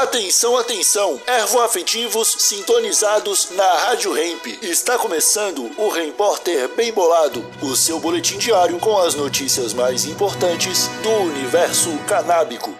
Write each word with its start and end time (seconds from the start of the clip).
Atenção, 0.00 0.56
atenção! 0.56 1.20
Ervoafetivos 1.26 2.34
sintonizados 2.38 3.50
na 3.54 3.70
Rádio 3.84 4.16
Hemp. 4.16 4.46
Está 4.62 4.96
começando 4.96 5.70
o 5.76 5.90
Repórter 5.90 6.74
Bem 6.74 6.90
Bolado, 6.90 7.44
o 7.60 7.76
seu 7.76 8.00
boletim 8.00 8.38
diário 8.38 8.78
com 8.78 8.96
as 8.96 9.14
notícias 9.14 9.74
mais 9.74 10.06
importantes 10.06 10.88
do 11.02 11.10
universo 11.10 11.90
canábico. 12.08 12.74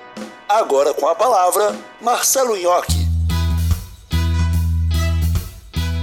Agora 0.48 0.94
com 0.94 1.06
a 1.06 1.14
palavra, 1.14 1.78
Marcelo 2.00 2.56
Nhoque. 2.56 3.06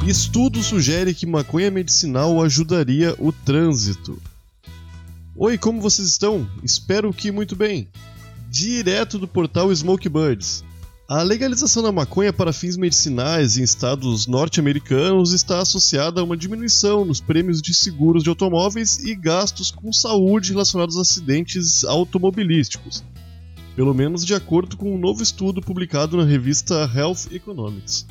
Estudo 0.08 0.62
sugere 0.62 1.16
que 1.16 1.26
maconha 1.26 1.72
medicinal 1.72 2.40
ajudaria 2.44 3.16
o 3.18 3.32
trânsito. 3.32 4.22
Oi, 5.36 5.58
como 5.58 5.82
vocês 5.82 6.08
estão? 6.08 6.48
Espero 6.64 7.12
que 7.12 7.32
muito 7.32 7.56
bem. 7.56 7.90
Direto 8.52 9.18
do 9.18 9.28
portal 9.28 9.76
Smoke 9.76 10.08
Birds. 10.08 10.64
A 11.10 11.24
legalização 11.24 11.82
da 11.82 11.90
maconha 11.90 12.34
para 12.34 12.52
fins 12.52 12.76
medicinais 12.76 13.58
em 13.58 13.64
estados 13.64 14.28
norte-americanos 14.28 15.32
está 15.32 15.62
associada 15.62 16.20
a 16.20 16.24
uma 16.24 16.36
diminuição 16.36 17.06
nos 17.06 17.22
prêmios 17.22 17.62
de 17.62 17.74
seguros 17.74 18.24
de 18.24 18.30
automóveis 18.30 18.98
e 19.06 19.16
gastos 19.16 19.72
com 19.72 19.94
saúde 19.94 20.52
relacionados 20.52 20.98
a 20.98 21.02
acidentes 21.04 21.86
automobilísticos, 21.86 23.06
pelo 23.74 23.94
menos 23.94 24.26
de 24.26 24.34
acordo 24.34 24.76
com 24.76 24.94
um 24.94 24.98
novo 24.98 25.24
estudo 25.24 25.62
publicado 25.62 26.18
na 26.18 26.26
revista 26.26 26.92
Health 26.94 27.32
Economics. 27.32 28.06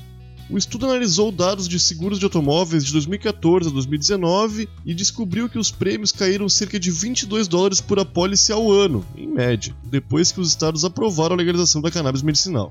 O 0.49 0.57
estudo 0.57 0.87
analisou 0.87 1.33
dados 1.33 1.67
de 1.67 1.79
seguros 1.81 2.21
de 2.21 2.25
automóveis 2.25 2.85
de 2.85 2.93
2014 2.93 3.69
a 3.69 3.73
2019 3.73 4.69
e 4.85 4.95
descobriu 4.95 5.49
que 5.49 5.59
os 5.59 5.73
prêmios 5.73 6.13
caíram 6.13 6.49
cerca 6.49 6.79
de 6.79 6.89
22 6.89 7.49
dólares 7.49 7.81
por 7.81 7.99
apólice 7.99 8.53
ao 8.53 8.71
ano, 8.71 9.05
em 9.17 9.27
média, 9.27 9.75
depois 9.83 10.31
que 10.31 10.41
os 10.41 10.49
estados 10.49 10.85
aprovaram 10.85 11.35
a 11.35 11.39
legalização 11.39 11.83
da 11.83 11.91
cannabis 11.91 12.23
medicinal. 12.23 12.71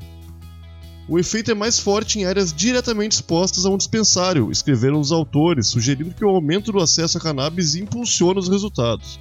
O 1.10 1.20
efeito 1.20 1.52
é 1.52 1.54
mais 1.54 1.78
forte 1.78 2.18
em 2.18 2.24
áreas 2.24 2.54
diretamente 2.54 3.16
expostas 3.16 3.66
a 3.66 3.70
um 3.70 3.78
dispensário, 3.78 4.50
escreveram 4.50 5.00
os 5.00 5.12
autores, 5.12 5.68
sugerindo 5.68 6.16
que 6.16 6.24
o 6.24 6.30
aumento 6.30 6.72
do 6.72 6.80
acesso 6.80 7.18
a 7.18 7.22
cannabis 7.22 7.76
impulsiona 7.76 8.40
os 8.40 8.48
resultados. 8.48 9.20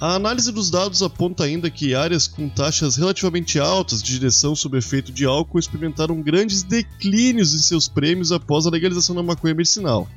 A 0.00 0.14
análise 0.14 0.50
dos 0.50 0.70
dados 0.70 1.02
aponta 1.02 1.44
ainda 1.44 1.70
que 1.70 1.94
áreas 1.94 2.26
com 2.26 2.48
taxas 2.48 2.96
relativamente 2.96 3.58
altas 3.58 4.02
de 4.02 4.12
direção 4.12 4.56
sob 4.56 4.78
efeito 4.78 5.12
de 5.12 5.26
álcool 5.26 5.58
experimentaram 5.58 6.22
grandes 6.22 6.62
declínios 6.62 7.54
em 7.54 7.58
seus 7.58 7.86
prêmios 7.86 8.32
após 8.32 8.66
a 8.66 8.70
legalização 8.70 9.14
da 9.14 9.22
maconha 9.22 9.54
medicinal. 9.54 10.08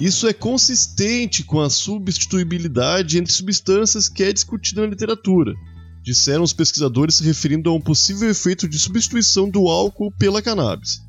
Isso 0.00 0.26
é 0.26 0.32
consistente 0.32 1.44
com 1.44 1.60
a 1.60 1.70
substituibilidade 1.70 3.18
entre 3.18 3.32
substâncias 3.32 4.08
que 4.08 4.24
é 4.24 4.32
discutida 4.32 4.80
na 4.80 4.88
literatura, 4.88 5.54
disseram 6.02 6.42
os 6.42 6.52
pesquisadores 6.52 7.14
se 7.16 7.24
referindo 7.24 7.70
a 7.70 7.74
um 7.74 7.80
possível 7.80 8.28
efeito 8.28 8.68
de 8.68 8.80
substituição 8.80 9.48
do 9.48 9.68
álcool 9.68 10.10
pela 10.18 10.42
cannabis. 10.42 11.06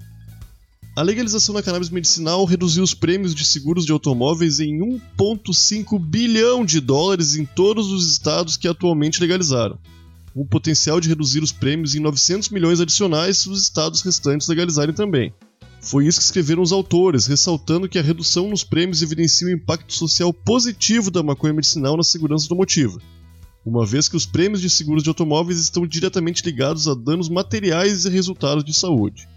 A 0.99 1.01
legalização 1.01 1.55
da 1.55 1.63
cannabis 1.63 1.89
medicinal 1.89 2.43
reduziu 2.43 2.83
os 2.83 2.93
prêmios 2.93 3.33
de 3.33 3.45
seguros 3.45 3.85
de 3.85 3.91
automóveis 3.93 4.59
em 4.59 4.79
1,5 4.79 5.97
bilhão 5.97 6.65
de 6.65 6.81
dólares 6.81 7.37
em 7.37 7.45
todos 7.45 7.89
os 7.89 8.11
estados 8.11 8.57
que 8.57 8.67
atualmente 8.67 9.21
legalizaram, 9.21 9.79
com 10.33 10.41
o 10.41 10.45
potencial 10.45 10.99
de 10.99 11.07
reduzir 11.07 11.41
os 11.41 11.53
prêmios 11.53 11.95
em 11.95 12.01
900 12.01 12.49
milhões 12.49 12.81
adicionais 12.81 13.37
se 13.37 13.49
os 13.49 13.61
estados 13.61 14.01
restantes 14.01 14.49
legalizarem 14.49 14.93
também. 14.93 15.33
Foi 15.79 16.05
isso 16.05 16.19
que 16.19 16.25
escreveram 16.25 16.61
os 16.61 16.73
autores, 16.73 17.27
ressaltando 17.27 17.87
que 17.87 17.97
a 17.97 18.03
redução 18.03 18.49
nos 18.49 18.65
prêmios 18.65 19.01
evidencia 19.01 19.47
o 19.47 19.51
impacto 19.51 19.93
social 19.93 20.33
positivo 20.33 21.09
da 21.09 21.23
maconha 21.23 21.53
medicinal 21.53 21.95
na 21.95 22.03
segurança 22.03 22.43
automotiva, 22.43 22.99
uma 23.65 23.85
vez 23.85 24.09
que 24.09 24.17
os 24.17 24.25
prêmios 24.25 24.59
de 24.59 24.69
seguros 24.69 25.01
de 25.01 25.07
automóveis 25.07 25.61
estão 25.61 25.87
diretamente 25.87 26.43
ligados 26.43 26.89
a 26.89 26.93
danos 26.93 27.29
materiais 27.29 28.03
e 28.03 28.09
resultados 28.09 28.65
de 28.65 28.73
saúde. 28.73 29.29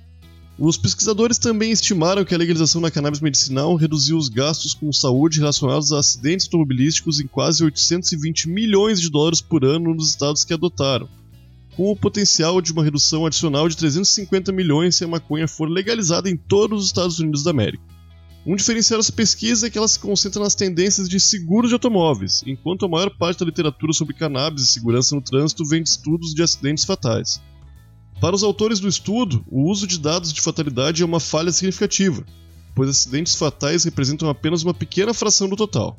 Os 0.64 0.76
pesquisadores 0.76 1.38
também 1.38 1.72
estimaram 1.72 2.24
que 2.24 2.32
a 2.32 2.38
legalização 2.38 2.80
da 2.80 2.88
cannabis 2.88 3.18
medicinal 3.18 3.74
reduziu 3.74 4.16
os 4.16 4.28
gastos 4.28 4.74
com 4.74 4.92
saúde 4.92 5.40
relacionados 5.40 5.92
a 5.92 5.98
acidentes 5.98 6.46
automobilísticos 6.46 7.18
em 7.18 7.26
quase 7.26 7.64
820 7.64 8.48
milhões 8.48 9.00
de 9.00 9.10
dólares 9.10 9.40
por 9.40 9.64
ano 9.64 9.92
nos 9.92 10.10
estados 10.10 10.44
que 10.44 10.54
adotaram, 10.54 11.08
com 11.76 11.90
o 11.90 11.96
potencial 11.96 12.62
de 12.62 12.70
uma 12.70 12.84
redução 12.84 13.26
adicional 13.26 13.68
de 13.68 13.76
350 13.76 14.52
milhões 14.52 14.94
se 14.94 15.02
a 15.02 15.08
maconha 15.08 15.48
for 15.48 15.68
legalizada 15.68 16.30
em 16.30 16.36
todos 16.36 16.82
os 16.82 16.86
Estados 16.86 17.18
Unidos 17.18 17.42
da 17.42 17.50
América. 17.50 17.82
Um 18.46 18.54
diferencial 18.54 19.00
dessa 19.00 19.10
pesquisa 19.10 19.66
é 19.66 19.70
que 19.70 19.78
ela 19.78 19.88
se 19.88 19.98
concentra 19.98 20.40
nas 20.40 20.54
tendências 20.54 21.08
de 21.08 21.18
seguros 21.18 21.70
de 21.70 21.74
automóveis, 21.74 22.40
enquanto 22.46 22.86
a 22.86 22.88
maior 22.88 23.10
parte 23.18 23.40
da 23.40 23.46
literatura 23.46 23.92
sobre 23.92 24.14
cannabis 24.14 24.62
e 24.62 24.68
segurança 24.68 25.12
no 25.16 25.22
trânsito 25.22 25.64
vem 25.64 25.82
de 25.82 25.88
estudos 25.88 26.32
de 26.32 26.40
acidentes 26.40 26.84
fatais. 26.84 27.42
Para 28.22 28.36
os 28.36 28.44
autores 28.44 28.78
do 28.78 28.86
estudo, 28.86 29.44
o 29.50 29.68
uso 29.68 29.84
de 29.84 29.98
dados 29.98 30.32
de 30.32 30.40
fatalidade 30.40 31.02
é 31.02 31.04
uma 31.04 31.18
falha 31.18 31.50
significativa, 31.50 32.24
pois 32.72 32.88
acidentes 32.88 33.34
fatais 33.34 33.82
representam 33.82 34.28
apenas 34.30 34.62
uma 34.62 34.72
pequena 34.72 35.12
fração 35.12 35.48
do 35.48 35.56
total. 35.56 35.98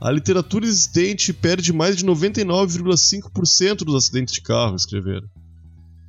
A 0.00 0.10
literatura 0.10 0.64
existente 0.64 1.34
perde 1.34 1.70
mais 1.70 1.98
de 1.98 2.06
99,5% 2.06 3.84
dos 3.84 3.94
acidentes 3.94 4.32
de 4.32 4.40
carro, 4.40 4.74
escreveram. 4.74 5.28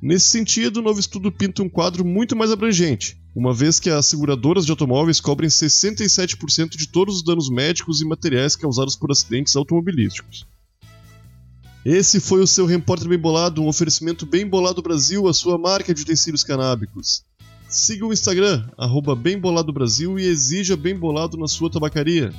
Nesse 0.00 0.24
sentido, 0.24 0.78
o 0.78 0.82
novo 0.82 1.00
estudo 1.00 1.30
pinta 1.30 1.62
um 1.62 1.68
quadro 1.68 2.02
muito 2.02 2.34
mais 2.34 2.50
abrangente, 2.50 3.20
uma 3.34 3.52
vez 3.52 3.78
que 3.78 3.90
as 3.90 4.06
seguradoras 4.06 4.64
de 4.64 4.70
automóveis 4.70 5.20
cobrem 5.20 5.50
67% 5.50 6.78
de 6.78 6.88
todos 6.88 7.16
os 7.16 7.22
danos 7.22 7.50
médicos 7.50 8.00
e 8.00 8.06
materiais 8.06 8.56
causados 8.56 8.96
por 8.96 9.10
acidentes 9.10 9.54
automobilísticos. 9.54 10.46
Esse 11.88 12.18
foi 12.18 12.40
o 12.40 12.48
seu 12.48 12.66
Repórter 12.66 13.08
Bem 13.08 13.16
Bolado, 13.16 13.62
um 13.62 13.68
oferecimento 13.68 14.26
Bem 14.26 14.44
Bolado 14.44 14.82
Brasil, 14.82 15.28
a 15.28 15.32
sua 15.32 15.56
marca 15.56 15.94
de 15.94 16.02
utensílios 16.02 16.42
canábicos. 16.42 17.24
Siga 17.68 18.04
o 18.04 18.12
Instagram, 18.12 18.68
arroba 18.76 19.14
Bem 19.14 19.38
Bolado 19.38 19.72
Brasil 19.72 20.18
e 20.18 20.26
exija 20.26 20.76
Bem 20.76 20.96
Bolado 20.96 21.36
na 21.36 21.46
sua 21.46 21.70
tabacaria. 21.70 22.34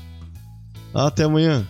Até 0.93 1.23
amanhã! 1.23 1.65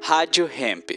Rádio 0.00 0.48
Hemp. 0.48 0.90